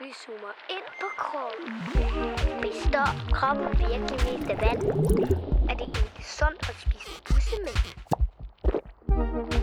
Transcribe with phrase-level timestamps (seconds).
[0.00, 1.72] Vi zoomer ind på kroppen.
[2.62, 4.82] Består kroppen virkelig mest af vand?
[5.70, 7.80] Er det egentlig sundt at spise bussemænd?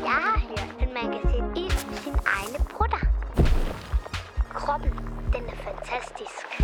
[0.09, 3.01] Jeg har hørt, at man kan sætte ild i sine egne brutter.
[4.53, 4.91] Kroppen,
[5.33, 6.61] den er fantastisk.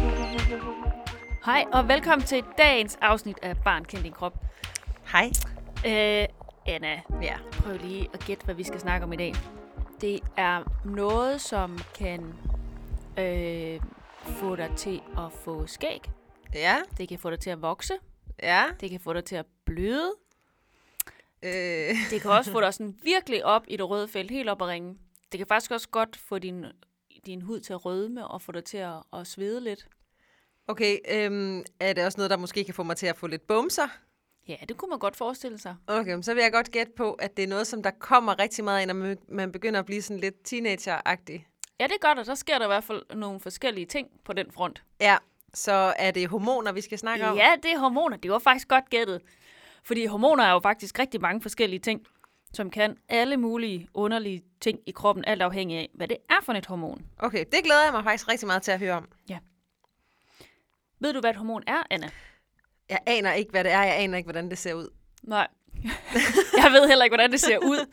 [1.45, 4.33] Hej og velkommen til dagens afsnit af Barn kendt din krop.
[5.11, 5.31] Hej.
[5.85, 6.27] Øh,
[6.65, 7.37] Anna, Ja.
[7.51, 9.33] prøv lige at gætte, hvad vi skal snakke om i dag.
[10.01, 12.33] Det er noget, som kan
[13.19, 13.81] øh,
[14.23, 16.01] få dig til at få skæg.
[16.53, 16.77] Ja.
[16.97, 17.93] Det kan få dig til at vokse.
[18.43, 18.63] Ja.
[18.79, 20.13] Det kan få dig til at bløde.
[21.43, 21.95] Øh.
[22.11, 24.67] Det kan også få dig sådan virkelig op i det røde felt, helt op at
[24.67, 24.97] ringe.
[25.31, 26.65] Det kan faktisk også godt få din,
[27.25, 29.87] din hud til at rødme og få dig til at, at svede lidt.
[30.67, 33.47] Okay, øhm, er det også noget, der måske kan få mig til at få lidt
[33.47, 33.87] bumser?
[34.47, 35.75] Ja, det kunne man godt forestille sig.
[35.87, 38.63] Okay, så vil jeg godt gætte på, at det er noget, som der kommer rigtig
[38.63, 41.47] meget ind, når man- man begynder at blive sådan lidt teenager-agtig.
[41.79, 44.33] Ja, det er godt, og der sker der i hvert fald nogle forskellige ting på
[44.33, 44.83] den front.
[45.01, 45.17] Ja,
[45.53, 47.37] så er det hormoner, vi skal snakke om?
[47.37, 48.17] Ja, det er hormoner.
[48.17, 49.21] Det var faktisk godt gættet.
[49.83, 52.01] Fordi hormoner er jo faktisk rigtig mange forskellige ting,
[52.53, 56.53] som kan alle mulige underlige ting i kroppen, alt afhængig af, hvad det er for
[56.53, 57.05] et hormon.
[57.19, 59.09] Okay, det glæder jeg mig faktisk rigtig meget til at høre om.
[60.99, 62.09] Ved du, hvad et hormon er, Anna?
[62.89, 63.83] Jeg aner ikke, hvad det er.
[63.83, 64.89] Jeg aner ikke, hvordan det ser ud.
[65.23, 65.47] Nej.
[66.63, 67.85] jeg ved heller ikke, hvordan det ser ud.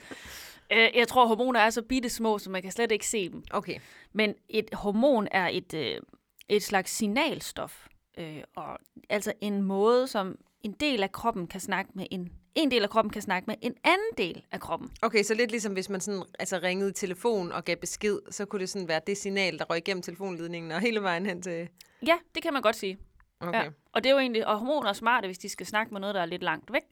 [0.73, 3.43] Øh, Jeg tror, hormoner er så bitte små, så man kan slet ikke se dem.
[3.51, 3.79] Okay.
[4.13, 6.01] Men et hormon er et, øh,
[6.49, 7.87] et slags signalstof.
[8.19, 8.79] Øh, og
[9.11, 12.91] altså en måde, som en del af kroppen kan snakke med en, en del af
[12.91, 14.91] kroppen kan snakke med en anden del af kroppen.
[15.03, 18.45] Okay, så lidt ligesom hvis man sådan, altså ringede i telefon og gav besked, så
[18.45, 21.69] kunne det sådan være det signal, der røg igennem telefonledningen og hele vejen hen til...
[22.07, 22.99] Ja, det kan man godt sige.
[23.41, 23.69] Okay, Ja.
[23.93, 26.15] Og det er jo egentlig, og hormoner er smarte, hvis de skal snakke med noget,
[26.15, 26.83] der er lidt langt væk,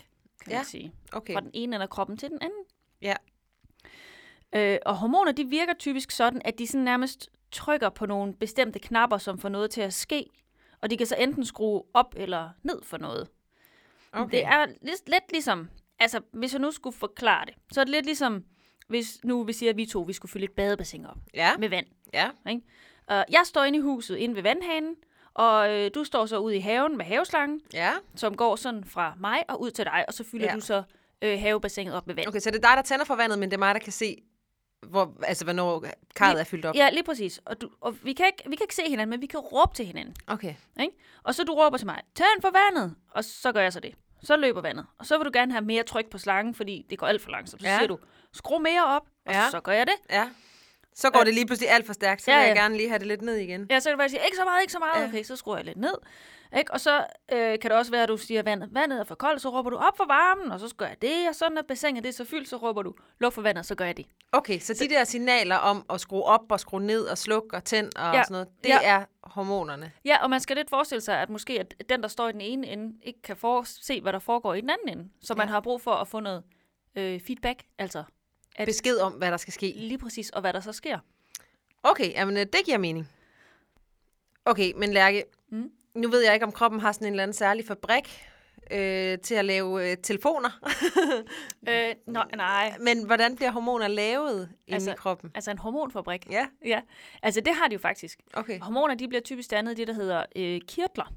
[0.42, 0.56] kan Ja.
[0.58, 0.92] man sige.
[1.12, 1.32] okay.
[1.32, 2.58] Fra den ene ende af kroppen til den anden.
[3.02, 3.14] Ja.
[4.54, 8.78] Øh, og hormoner, de virker typisk sådan, at de sådan nærmest trykker på nogle bestemte
[8.78, 10.26] knapper, som får noget til at ske.
[10.80, 13.28] Og de kan så enten skrue op eller ned for noget.
[14.12, 14.30] okay.
[14.36, 15.68] Det er lidt, lidt ligesom,
[15.98, 18.44] altså hvis jeg nu skulle forklare det, så er det lidt ligesom,
[18.88, 21.68] hvis nu vi siger, at vi to vi skulle fylde et badebassin op Ja, med
[21.68, 21.86] vand.
[22.12, 22.28] ja.
[22.48, 22.62] Ikke?
[23.10, 24.94] Uh, jeg står inde i huset, inde ved vandhanen,
[25.34, 27.92] og øh, du står så ude i haven med haveslangen, Ja.
[28.14, 30.54] som går sådan fra mig og ud til dig, og så fylder Ja.
[30.54, 30.82] du så
[31.22, 32.28] øh, havebassinet op med vand.
[32.28, 33.92] Okay, så det er dig, der tænder for vandet, men det er mig, der kan
[33.92, 34.16] se,
[34.82, 35.84] hvor, altså, hvornår
[36.16, 36.74] karret er fyldt op.
[36.74, 37.40] Ja, lige præcis.
[37.44, 39.74] Og, du, og vi, kan ikke, vi kan ikke se hinanden, men vi kan råbe
[39.74, 40.14] til hinanden.
[40.26, 40.54] Okay.
[40.80, 40.94] Ikke?
[41.22, 43.94] Og så du råber til mig, tænd for vandet, og så gør jeg så det.
[44.22, 44.86] Så løber vandet.
[44.98, 47.30] Og så vil du gerne have mere tryk på slangen, fordi det går alt for
[47.30, 47.62] langsomt.
[47.62, 47.76] Så Ja.
[47.78, 47.98] siger du,
[48.32, 49.50] skru mere op, og Ja.
[49.50, 49.94] så gør jeg det.
[50.10, 50.28] Ja.
[50.94, 52.62] Så går det lige pludselig alt for stærkt, så Ja, vil jeg ja.
[52.62, 53.66] gerne lige have det lidt ned igen.
[53.70, 55.02] Ja, så kan du bare sige, ikke så meget, ikke så meget.
[55.02, 55.08] Ja.
[55.08, 55.94] Okay, så skruer jeg lidt ned.
[56.58, 56.72] Ikke?
[56.72, 59.42] Og så øh, kan det også være, at du siger, vandet, vandet er for koldt,
[59.42, 62.02] så råber du op for varmen, og så gør jeg det, og så når bassinet
[62.02, 64.06] det er så fyldt, så råber du, luk for vandet, så gør jeg det.
[64.32, 67.64] Okay, så de der signaler om at skrue op og skrue ned og slukke og
[67.64, 68.22] tænd og Ja.
[68.22, 68.78] sådan noget, det Ja.
[68.82, 69.92] er hormonerne.
[70.04, 72.40] Ja, og man skal lidt forestille sig, at måske at den, der står i den
[72.40, 75.10] ene ende, ikke kan for- se, hvad der foregår i den anden ende.
[75.22, 75.52] Så man Ja.
[75.52, 76.42] har brug for at få noget
[76.96, 78.04] øh, feedback, altså
[78.56, 79.72] At- Besked om, hvad der skal ske.
[79.76, 80.98] lige præcis, og hvad der så sker.
[81.82, 83.08] Okay, jamen øh, det giver mening.
[84.44, 85.70] Okay, men Lærke, Mm.
[85.94, 88.22] nu ved jeg ikke, om kroppen har sådan en eller anden særlig fabrik
[88.70, 90.50] øh, til at lave øh, telefoner.
[91.68, 95.30] Øh, nå, nej, men hvordan bliver hormoner lavet inde Altså- i kroppen?
[95.34, 96.30] altså en hormonfabrik.
[96.30, 96.80] Ja, Ja,
[97.22, 98.20] altså det har de jo faktisk.
[98.34, 98.60] okay.
[98.60, 101.14] Hormoner, de bliver typisk dannet i det, der hedder øh, kirtler.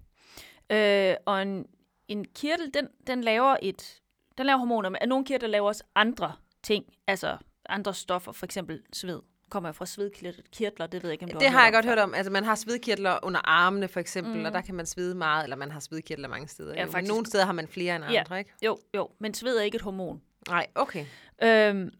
[0.69, 1.65] Øh, og en,
[2.07, 4.01] en kirtel, den, den laver et,
[4.37, 6.33] den laver hormoner, men nogle kirtler laver også andre
[6.65, 7.37] ting, altså
[7.69, 9.21] andre stoffer, for eksempel sved.
[9.49, 12.13] Kommer fra svedkirtler, det ved jeg ikke, om du Det har jeg godt hørt om.
[12.13, 14.45] Altså, man har svedkirtler under armene, for eksempel, mm.
[14.45, 16.73] og der kan man svede meget, eller man har svedkirtler mange steder.
[16.73, 16.85] Ja, jo.
[16.85, 17.11] Men faktisk.
[17.11, 18.19] nogle steder har man flere end Ja.
[18.19, 18.51] andre, ikke?
[18.65, 20.21] Jo, jo, men sved er ikke et hormon.
[20.49, 21.05] Nej, okay.
[21.43, 21.91] Øhm,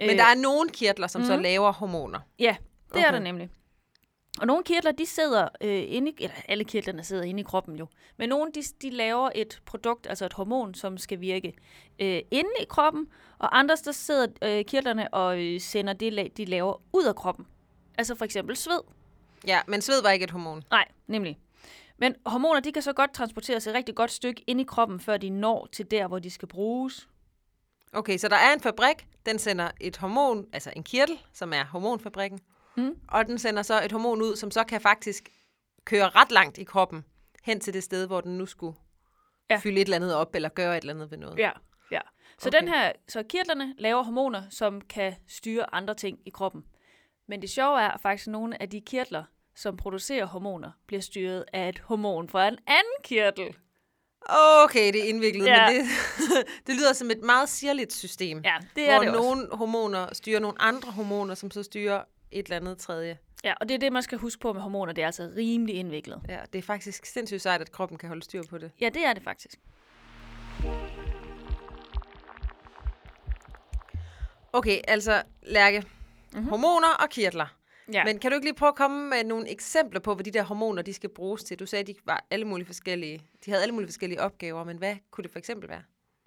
[0.00, 1.26] Men der er nogle kirtler, som mm.
[1.26, 1.42] så mhm.
[1.42, 2.20] laver hormoner.
[2.38, 2.56] Ja,
[2.88, 3.06] det okay.
[3.06, 3.50] er der nemlig.
[4.40, 7.76] Og nogle kirtler, de sidder øh, inde i, eller alle kirtlerne sidder inde i kroppen
[7.76, 7.86] jo,
[8.16, 11.54] men nogle, de, de laver et produkt, altså et hormon, som skal virke
[11.98, 13.06] øh, inde i kroppen,
[13.38, 17.46] og andre, der sidder øh, kirtlerne og øh, sender det, de laver ud af kroppen.
[17.98, 18.80] Altså for eksempel sved.
[19.46, 20.62] Ja, men sved var ikke et hormon.
[20.70, 21.38] Nej, nemlig.
[21.98, 25.16] Men hormoner, de kan så godt transporteres et rigtig godt stykke ind i kroppen, før
[25.16, 27.08] de når til der, hvor de skal bruges.
[27.92, 31.64] Okay, så der er en fabrik, den sender et hormon, altså en kirtel, som er
[31.64, 32.40] hormonfabrikken,
[32.76, 32.94] Mm.
[33.08, 35.28] og den sender så et hormon ud, som så kan faktisk
[35.84, 37.04] køre ret langt i kroppen,
[37.44, 38.76] hen til det sted, hvor den nu skulle
[39.50, 39.56] Ja.
[39.62, 41.38] fylde et eller andet op, eller gøre et eller andet ved noget.
[41.38, 41.50] Ja,
[41.90, 42.00] ja.
[42.38, 42.60] Så Okay.
[42.60, 46.64] den her, så kirtlerne laver hormoner, som kan styre andre ting i kroppen.
[47.28, 49.24] Men det sjove er at faktisk, at nogle af de kirtler,
[49.56, 53.56] som producerer hormoner, bliver styret af et hormon fra en anden kirtel.
[54.64, 55.70] Okay, det er indviklet, Ja.
[55.70, 55.86] men det,
[56.66, 58.40] det lyder som et meget sirligt system.
[58.44, 59.22] Ja, det er hvor det også.
[59.22, 63.18] nogle hormoner styrer nogle andre hormoner, som så styrer et eller andet tredje.
[63.44, 64.92] Ja, og det er det, man skal huske på med hormoner.
[64.92, 66.22] Det er altså rimelig indviklet.
[66.28, 68.70] Ja, det er faktisk sindssygt sejt, at kroppen kan holde styr på det.
[68.80, 69.60] Ja, det er det faktisk.
[74.52, 75.84] Okay, altså, Lærke.
[76.32, 76.48] Mm-hmm.
[76.48, 77.46] Hormoner og kirtler.
[77.92, 78.04] Ja.
[78.04, 80.42] Men kan du ikke lige prøve at komme med nogle eksempler på, hvad de der
[80.42, 81.58] hormoner, de skal bruges til?
[81.58, 84.78] Du sagde, at de var alle mulige forskellige, de havde alle mulige forskellige opgaver, men
[84.78, 85.82] hvad kunne det for eksempel være?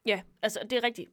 [0.06, 1.10] Ja, altså det er rigtigt.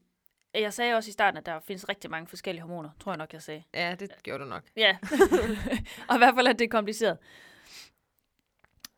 [0.57, 3.33] Jeg sagde også i starten, at der findes rigtig mange forskellige hormoner, tror jeg nok,
[3.33, 3.63] jeg sagde.
[3.75, 4.63] Ja, det gjorde du nok.
[4.77, 4.97] Ja,
[6.09, 7.19] og i hvert fald, at det er kompliceret.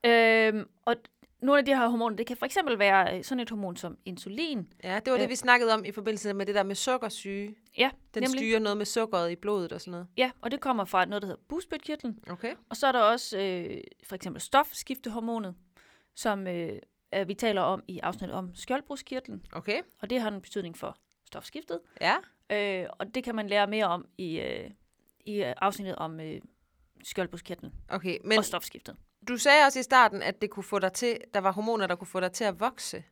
[0.07, 0.95] Øhm, og
[1.43, 3.99] nogle af de her hormoner, det kan for eksempel være øh, sådan et hormon som
[4.05, 4.73] insulin.
[4.85, 5.31] Ja, det var det, Øh.
[5.31, 7.55] vi snakkede om i forbindelse med det der med sukkersyge.
[7.79, 8.39] Ja, Den nemlig.
[8.39, 10.07] styrer noget med sukkeret i blodet og sådan noget.
[10.17, 12.19] Ja, og det kommer fra noget, der hedder bugspytkirtlen.
[12.31, 12.55] Okay.
[12.71, 15.55] Og så er der også øh, for eksempel stofskiftehormonet,
[16.17, 16.73] som øh,
[17.13, 19.47] er- vi taler om i afsnittet om skjoldbruskkirtlen.
[19.53, 19.81] Okay.
[20.03, 20.97] Og det har en betydning for
[21.29, 21.81] stofskiftet.
[22.01, 22.17] Ja.
[22.51, 24.71] Øh, og det kan man lære mere om i, øh,
[25.21, 26.41] i øh, afsnittet om øh,
[27.03, 28.39] skjoldbruskkirtlen Okay, Men...
[28.39, 28.97] og stofskiftet.
[29.29, 31.95] du sagde også i starten, at det kunne få dig til, der var hormoner, der
[31.95, 33.05] kunne få dig til at vokse.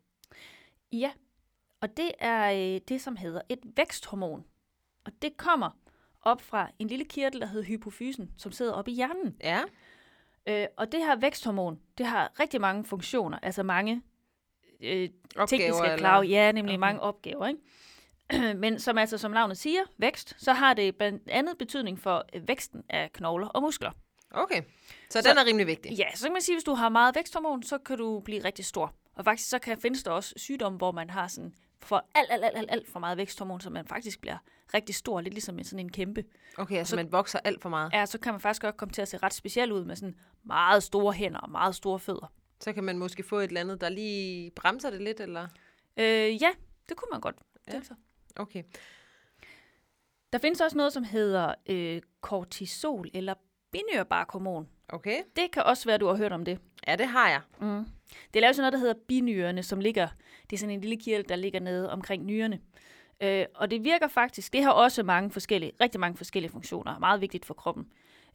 [0.93, 1.13] Ja,
[1.81, 4.45] og det er øh, det, som hedder et væksthormon.
[5.05, 5.71] Og det kommer
[6.23, 9.37] op fra en lille kirtel, der hedder hypofysen, som sidder oppe i hjernen.
[9.41, 9.63] Ja.
[10.47, 14.03] Øh, og det her væksthormon, det har rigtig mange funktioner, altså mange
[14.81, 16.27] øh, det skal klare.
[16.27, 16.81] Ja, nemlig okay.
[16.81, 17.61] mange opgaver, ikke?
[18.56, 22.49] Men som altså, som navnet siger, vækst, så har det blandt andet betydning for øh,
[22.49, 23.90] væksten af knogler og muskler.
[24.31, 24.62] Okay.
[25.11, 25.93] Så, Så- den er rimelig vigtig.
[25.93, 28.44] Ja, så kan man sige, at hvis du har meget væksthormon, så kan du blive
[28.44, 28.94] rigtig stor.
[29.14, 32.44] Og faktisk så kan, findes der også sygdomme, hvor man har sådan for alt, alt,
[32.44, 34.37] alt, alt, alt for meget væksthormon, så man faktisk bliver
[34.75, 36.25] rigtig stor, lidt ligesom en, sådan en kæmpe.
[36.58, 37.93] Okay, altså Så- man vokser alt for meget.
[37.93, 40.14] Ja, så kan man faktisk godt komme til at se ret speciel ud med sådan
[40.44, 42.32] meget store hænder og meget store fødder.
[42.61, 45.46] Så kan man måske få et eller andet, der lige bremser det lidt, eller?
[45.96, 46.50] Øh, ja,
[46.88, 47.37] det kunne man godt.
[47.67, 47.72] Ja.
[47.72, 47.96] tænke sig.
[48.37, 48.62] Okay.
[50.33, 53.35] Der findes også noget, som hedder øh, kortisol eller
[53.73, 54.69] binyrbarkhormon.
[54.88, 55.23] Okay.
[55.37, 56.59] Det kan også være, du har hørt om det.
[56.87, 57.41] Ja, det har jeg.
[57.61, 57.85] Mm.
[58.35, 60.09] Det er lavet sådan noget, der hedder binyrerne, som ligger,
[60.50, 62.61] det er sådan en lille kirtel, der ligger nede omkring nyrerne.
[63.21, 67.21] Øh, og det virker faktisk, det har også mange forskellige, rigtig mange forskellige funktioner, meget
[67.21, 67.89] vigtigt for kroppen.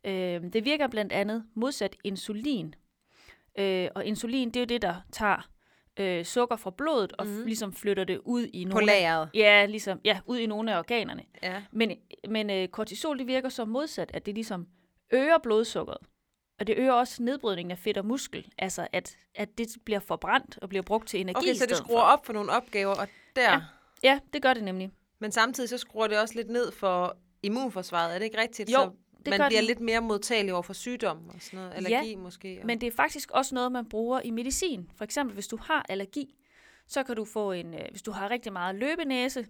[0.04, 2.76] Øh, det virker blandt andet modsat insulin.
[3.58, 5.50] Øh, og insulin, det er jo det, der tager
[6.00, 7.46] øh, sukker fra blodet og mm.
[7.46, 9.30] ligesom flytter det ud i På nogle af, lageret.
[9.34, 11.24] ja, ligesom, ja, ud i nogle af organerne.
[11.44, 11.64] Ja.
[11.72, 11.98] Men,
[12.30, 14.68] men øh, kortisol, det virker så modsat, at det ligesom
[15.12, 15.98] øger blodsukkeret.
[16.60, 18.46] Og det øger også nedbrydningen af fedt og muskel.
[18.58, 22.00] Altså, at, at det bliver forbrændt og bliver brugt til energi Okay, så det skruer
[22.00, 22.06] for.
[22.06, 23.52] op for nogle opgaver, og der.
[23.52, 23.62] Ja.
[24.04, 24.92] Ja, det gør det nemlig.
[25.20, 28.14] Men samtidig så skruer det også lidt ned for immunforsvaret.
[28.14, 28.70] Er det ikke rigtigt?
[28.70, 28.92] Jo, så
[29.26, 29.68] det man gør bliver det.
[29.68, 31.72] lidt mere modtagelig over for sygdom og sådan noget.
[31.72, 32.58] Ja, Allergi måske.
[32.62, 32.66] Og...
[32.66, 34.90] Men det er faktisk også noget, man bruger i medicin.
[34.98, 36.36] For eksempel, hvis du har allergi,
[36.88, 39.48] så kan du få en, øh, hvis du har rigtig meget løbenæse,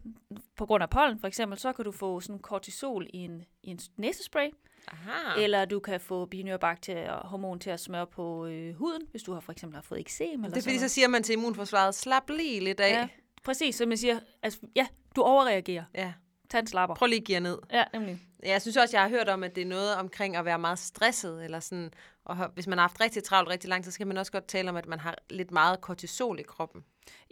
[0.55, 3.69] på grund af pollen for eksempel, så kan du få sådan kortisol i en, i
[3.69, 4.49] en næsespray.
[4.87, 5.41] Aha.
[5.41, 9.33] Eller du kan få binyrobakterier og hormon til at smøre på øh, huden, hvis du
[9.33, 10.43] har for eksempel har fået eksem.
[10.43, 12.91] Eller Det er fordi, så siger man til immunforsvaret, slap lige lidt af.
[12.91, 13.07] Ja,
[13.43, 14.19] præcis, som jeg siger.
[14.43, 15.83] Altså, ja, du overreagerer.
[15.95, 16.13] ja.
[16.51, 16.95] Tag en slapper.
[16.95, 17.57] Prøv lige at jer ned.
[17.71, 18.19] Ja, nemlig.
[18.43, 20.59] Ja, Jeg synes også, jeg har hørt om, at det er noget omkring at være
[20.59, 21.91] meget stresset, eller sådan,
[22.25, 24.47] og hvis man har haft rigtig travlt rigtig lang tid, så kan man også godt
[24.47, 26.83] tale om, at man har lidt meget kortisol i kroppen.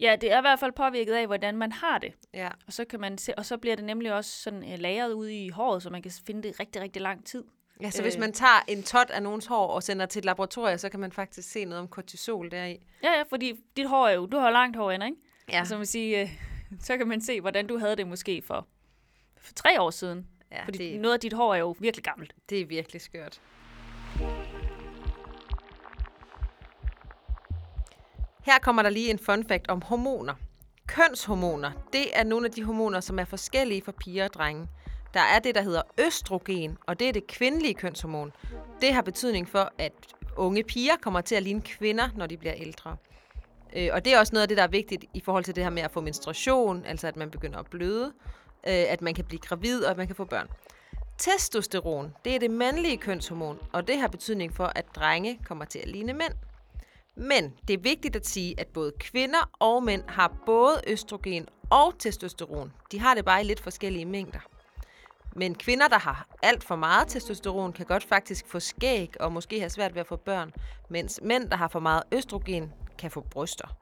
[0.02, 2.14] Ja, det er i hvert fald påvirket af, hvordan man har det.
[2.34, 5.12] Ja, Og så, kan man se, og så bliver det nemlig også sådan uh, lagret
[5.14, 7.44] ude i håret, så man kan finde det rigtig, rigtig lang tid.
[7.82, 8.04] ja så øh.
[8.06, 8.20] hvis Øh.
[8.20, 11.12] man tager en tot af nogens hår og sender til et laboratorium, så kan man
[11.12, 12.78] faktisk se noget om kortisol deri.
[13.04, 15.18] Ja, ja, fordi dit hår er jo, du har langt hår endnu, ikke?
[15.52, 16.30] Ja, så, man sige, uh,
[16.80, 18.68] så kan man se, hvordan du havde det måske for,
[19.42, 20.28] for tre år siden.
[20.52, 22.34] ja Fordi det, noget af dit hår er jo virkelig gammelt.
[22.50, 23.42] det er virkelig skørt.
[28.44, 30.34] Her kommer der lige en fun fact om hormoner.
[30.88, 34.68] Kønshormoner, det er nogle af de hormoner, som er forskellige for piger og drenge.
[35.14, 38.32] Der er det, der hedder østrogen, og det er det kvindelige kønshormon.
[38.82, 39.94] Det har betydning for, at
[40.38, 42.98] unge piger kommer til at ligne kvinder, når de bliver ældre.
[43.76, 45.64] Øh, og det er også noget af det, der er vigtigt i forhold til det
[45.64, 48.14] her med at få menstruation, altså at man begynder at bløde,
[48.68, 50.48] øh, at man kan blive gravid, og at man kan få børn.
[51.18, 55.80] Testosteron, det er det mandlige kønshormon, og det har betydning for, at drenge kommer til
[55.80, 56.34] at ligne mænd.
[57.16, 62.00] Men det er vigtigt at sige, at både kvinder og mænd har både østrogen og
[62.00, 62.74] testosteron.
[62.92, 64.40] De har det bare i lidt forskellige mængder.
[65.36, 69.60] Men kvinder, der har alt for meget testosteron, kan godt faktisk få skæg og måske
[69.60, 70.54] have svært ved at få børn,
[70.90, 73.79] mens mænd, der har for meget østrogen, kan få bryster.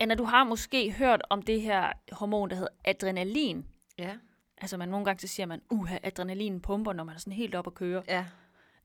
[0.00, 3.66] Anna, du har måske hørt om det her hormon, der hedder adrenalin.
[3.98, 4.16] Ja.
[4.58, 7.54] Altså man nogle gange så siger man, uha, adrenalin pumper, når man er sådan helt
[7.54, 8.02] op at køre.
[8.08, 8.26] Ja.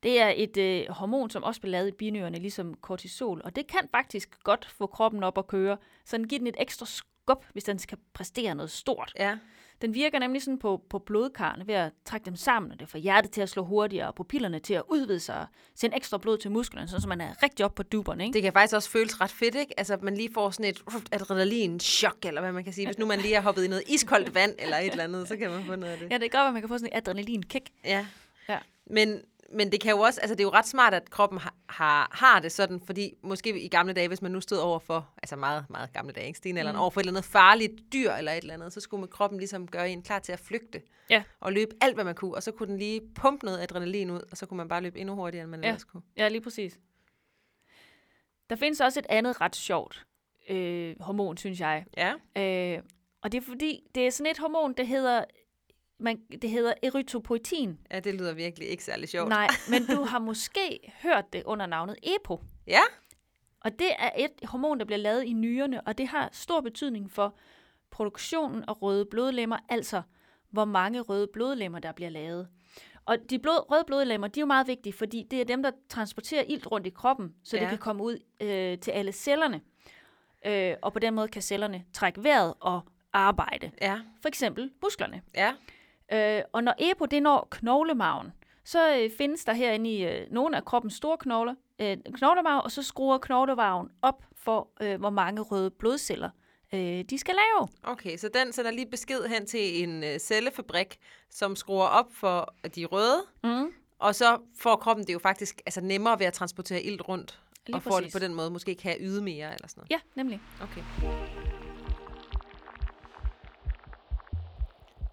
[0.04, 3.42] Det er et øh, hormon, som også bliver lavet i binyrerne, ligesom kortisol.
[3.44, 5.78] Og det kan faktisk godt få kroppen op at køre.
[6.06, 6.86] Så den giver den et ekstra
[7.26, 9.14] skub hvis den skal præstere noget stort.
[9.20, 9.38] Ja.
[9.82, 12.98] Den virker nemlig sådan på, på blodkarrene ved at trække dem sammen, og det får
[12.98, 16.38] hjertet til at slå hurtigere, og pupillerne til at udvide sig, og sende ekstra blod
[16.38, 18.34] til musklerne, så man er rigtig op på duberne, ikke?
[18.34, 19.74] Det kan faktisk også føles ret fedt, ikke?
[19.80, 22.88] Altså, at man lige får sådan et adrenalin-chok, eller hvad man kan sige.
[22.88, 25.38] Hvis nu man lige har hoppet i noget iskoldt vand, eller et eller andet, så
[25.38, 26.12] kan man få noget af det.
[26.12, 27.70] Ja, det gør, at man kan få sådan et adrenalin-kick.
[27.86, 28.06] Ja.
[28.50, 28.60] Ja.
[28.86, 29.22] Men,
[29.54, 32.10] men det kan jo også, altså det er jo ret smart, at kroppen har, har,
[32.14, 35.36] har det sådan, fordi måske i gamle dage, hvis man nu stod over for, altså
[35.36, 36.38] meget, meget gamle dage, ikke?
[36.38, 36.82] Stenalderen, mm.
[36.82, 39.40] over for et eller andet farligt dyr eller et eller andet, så skulle man kroppen
[39.40, 40.82] ligesom gøre en klar til at flygte.
[41.10, 41.24] Ja.
[41.40, 44.22] Og løbe alt, hvad man kunne, og så kunne den lige pumpe noget adrenalin ud,
[44.32, 45.68] og så kunne man bare løbe endnu hurtigere, end man Ja.
[45.68, 46.04] ellers kunne.
[46.18, 46.80] Ja, lige præcis.
[48.50, 50.06] Der findes også et andet ret sjovt
[50.50, 51.86] øh, hormon, synes jeg.
[51.98, 52.14] Ja.
[52.78, 52.84] Øh,
[53.24, 55.24] og det er fordi, det er sådan et hormon, det hedder,
[56.02, 57.80] man, det hedder erythropoietin.
[57.92, 59.30] Ja, det lyder virkelig ikke særlig sjovt.
[59.30, 62.42] Nej, men du har måske hørt det under navnet EPO.
[62.68, 62.82] Ja?
[63.62, 67.12] Og det er et hormon, der bliver lavet i nyrerne, og det har stor betydning
[67.12, 67.38] for
[67.92, 70.02] produktionen af røde blodlemmer, altså
[70.50, 72.48] hvor mange røde blodlemmer, der bliver lavet.
[73.06, 75.72] Og de blod, røde blodlemmer, de er jo meget vigtige, fordi det er dem, der
[75.90, 77.58] transporterer ilt rundt i kroppen, så.
[77.58, 77.62] Ja.
[77.62, 79.62] det kan komme ud øh, til alle cellerne.
[80.46, 82.82] Øh, og på den måde kan cellerne trække vejret og
[83.14, 83.72] arbejde.
[83.82, 84.00] Ja.
[84.22, 85.22] For eksempel musklerne.
[85.36, 85.54] Ja.
[86.14, 88.32] Øh, og når EPO det når knoglemagen,
[88.66, 92.72] så øh, findes der herinde i øh, nogle af kroppens store knogler, øh, knoglemarv, og
[92.72, 96.30] så skruer knoglemarven op for, øh, hvor mange røde blodceller
[96.74, 97.68] øh, de skal lave.
[97.84, 100.98] Okay, så den sender lige besked hen til en øh, cellefabrik,
[101.30, 103.72] som skruer op for de røde, Mm.
[104.00, 107.76] og så får kroppen det jo faktisk altså, nemmere ved at transportere ilt rundt, Lige
[107.76, 108.14] og får det præcis.
[108.14, 109.92] på den måde måske kan yde mere eller sådan noget.
[109.92, 110.42] Ja, nemlig.
[110.62, 110.82] Okay.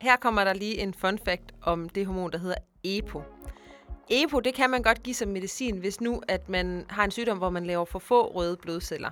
[0.00, 3.22] Her kommer der lige en fun fact om det hormon, der hedder EPO.
[4.10, 7.38] EPO, det kan man godt give som medicin, hvis nu at man har en sygdom,
[7.38, 9.10] hvor man laver for få røde blodceller.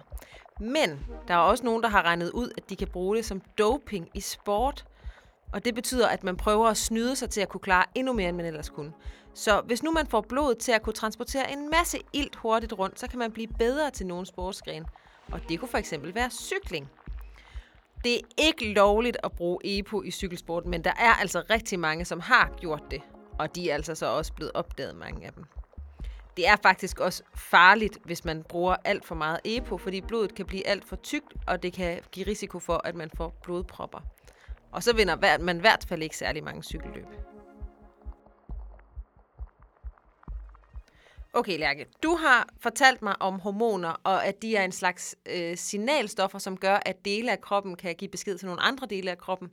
[0.61, 3.43] Men der er også nogen, der har regnet ud, at de kan bruge det som
[3.59, 4.85] doping i sport.
[5.53, 8.29] Og det betyder, at man prøver at snyde sig til at kunne klare endnu mere,
[8.29, 8.93] end man ellers kunne.
[9.35, 13.01] Så hvis nu man får blodet til at kunne transportere en masse ilt hurtigt rundt,
[13.01, 14.85] så kan man blive bedre til nogle sportsgren.
[15.33, 16.91] Og det kunne for eksempel være cykling.
[18.07, 22.05] Det er ikke lovligt at bruge EPO i cykelsport, men der er altså rigtig mange,
[22.05, 23.03] som har gjort det.
[23.39, 25.45] Og de er altså så også blevet opdaget, mange af dem.
[26.37, 30.47] Det er faktisk også farligt, hvis man bruger alt for meget EPO, fordi blodet kan
[30.47, 34.01] blive alt for tykt, og det kan give risiko for, at man får blodpropper.
[34.73, 37.07] Og så vinder man i hvert fald ikke særlig mange cykelløb.
[41.33, 41.87] Okay, Lærke.
[42.03, 46.57] Du har fortalt mig om hormoner, og at de er en slags øh, signalstoffer, som
[46.57, 49.51] gør, at dele af kroppen kan give besked til nogle andre dele af kroppen.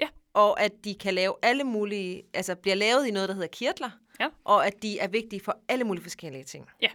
[0.00, 0.08] Ja.
[0.34, 3.90] Og at de kan lave alle mulige, altså bliver lavet i noget, der hedder kirtler.
[4.20, 4.28] Ja.
[4.44, 6.68] Og at de er vigtige for alle mulige forskellige ting.
[6.82, 6.88] Ja.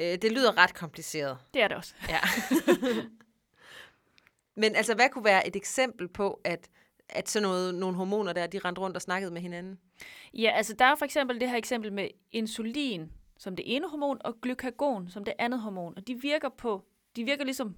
[0.00, 1.38] Øh, det lyder ret kompliceret.
[1.54, 1.94] Det er det også.
[2.08, 2.20] Ja.
[4.60, 6.68] Men altså, hvad kunne være et eksempel på, at,
[7.08, 9.78] at sådan noget, nogle hormoner der, de rendte rundt og snakkede med hinanden?
[10.34, 14.18] Ja, altså der er for eksempel det her eksempel med insulin som det ene hormon,
[14.24, 15.94] og glykagon som det andet hormon.
[15.96, 16.84] Og de virker på,
[17.16, 17.76] de virker ligesom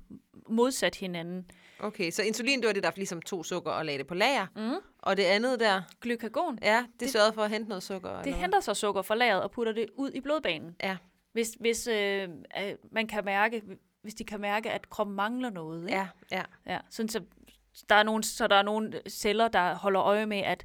[0.48, 1.50] modsat hinanden.
[1.80, 4.46] Okay, så insulin, det var det, der ligesom tog sukker og lagde det på lager.
[4.56, 4.74] Mm.
[4.98, 8.10] Og det andet der, Glykagon, ja, det, det sørgede for at hente noget sukker.
[8.10, 10.76] det eller henter så sukker fra lageret og putter det ud i blodbanen.
[10.82, 10.96] Ja,
[11.32, 12.28] Hvis, hvis øh,
[12.62, 13.62] øh, man kan mærke,
[14.02, 15.82] hvis de kan mærke, at kroppen mangler noget.
[15.82, 15.98] Ikke?
[15.98, 16.42] ja, ja.
[16.66, 17.20] Ja, sådan så
[17.88, 20.64] der er nogle, så der er nogle celler, der holder øje med, at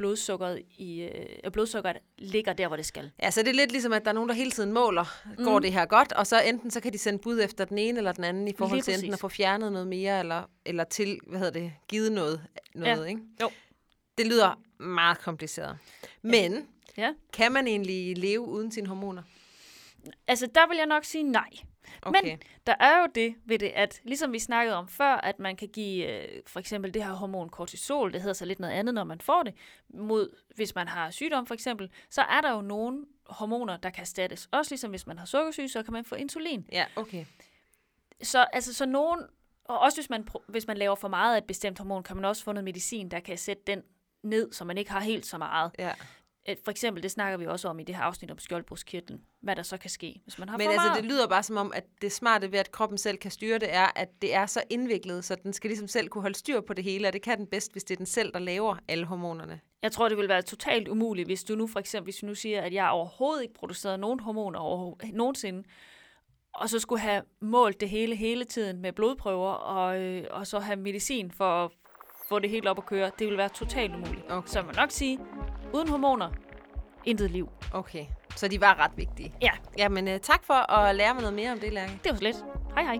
[0.00, 1.02] blodsukkeret, i,
[1.44, 3.10] øh, blodsukkeret ligger der, hvor det skal.
[3.22, 5.04] Ja, så det er lidt ligesom, at der er nogen, der hele tiden måler,
[5.38, 5.44] mm.
[5.44, 7.98] går det her godt, og så enten så kan de sende bud efter den ene
[7.98, 10.84] eller den anden, i forhold Lige til enten at få fjernet noget mere, eller, eller
[10.84, 12.40] til, hvad hedder det, givet noget,
[12.74, 13.04] noget Ja.
[13.04, 13.20] ikke?
[13.42, 13.50] Jo.
[14.18, 15.78] Det lyder meget kompliceret.
[16.22, 16.66] Men
[16.96, 17.12] Ja.
[17.32, 19.22] kan man egentlig leve uden sine hormoner?
[20.28, 21.48] Altså, der vil jeg nok sige nej.
[22.02, 22.20] Okay.
[22.22, 25.56] Men der er jo det ved det, at ligesom vi snakkede om før, at man
[25.56, 28.94] kan give øh, for eksempel det her hormon kortisol, det hedder så lidt noget andet,
[28.94, 29.54] når man får det,
[29.88, 34.00] mod hvis man har sygdom for eksempel, så er der jo nogle hormoner, der kan
[34.00, 34.48] erstattes.
[34.52, 36.66] Også ligesom hvis man har sukkersyge, så kan man få insulin.
[36.72, 37.24] Ja, okay.
[38.22, 39.20] Så, altså, så nogen,
[39.64, 42.24] og også hvis man, hvis man laver for meget af et bestemt hormon, kan man
[42.24, 43.82] også få noget medicin, der kan sætte den
[44.22, 45.70] ned, så man ikke har helt så meget.
[45.78, 45.92] Ja.
[46.64, 49.62] For eksempel, det snakker vi også om i det her afsnit om skjoldbruskkirtlen, hvad der
[49.62, 51.02] så kan ske, hvis man har Men for altså, meget.
[51.02, 53.74] det lyder bare som om, at det smarte ved, at kroppen selv kan styre det,
[53.74, 56.74] er, at det er så indviklet, så den skal ligesom selv kunne holde styr på
[56.74, 59.04] det hele, og det kan den bedst, hvis det er den selv, der laver alle
[59.04, 59.60] hormonerne.
[59.82, 62.34] Jeg tror, det vil være totalt umuligt, hvis du nu for eksempel, hvis du nu
[62.34, 65.62] siger, at jeg overhovedet ikke produceret nogen hormoner over, nogensinde,
[66.54, 70.58] og så skulle have målt det hele hele tiden med blodprøver, og, øh, og så
[70.58, 71.70] have medicin for at
[72.28, 73.10] få det helt op at køre.
[73.18, 74.30] Det vil være totalt umuligt.
[74.30, 74.48] Okay.
[74.48, 75.18] Så vil nok sige,
[75.72, 76.30] uden hormoner,
[77.04, 77.48] intet liv.
[77.72, 78.04] Okay,
[78.36, 79.34] så de var ret vigtige.
[79.42, 81.92] Ja, Jamen, uh, tak for at lære mig noget mere om det, Lærke.
[82.04, 82.36] det var så lidt.
[82.74, 82.98] Hej hej.